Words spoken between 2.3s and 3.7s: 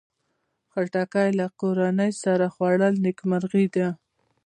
خوړل نیکمرغي